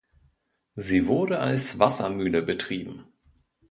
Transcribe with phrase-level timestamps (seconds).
[0.73, 3.05] Sie wurde als Wassermühle betrieben.